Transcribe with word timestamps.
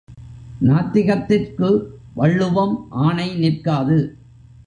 நாத்திகத்திற்கு 0.61 1.69
வள்ளுவம் 2.13 2.87
ஆணை 2.89 3.35
நிற்காது. 3.35 3.99